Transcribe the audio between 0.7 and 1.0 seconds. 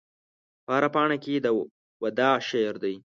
هره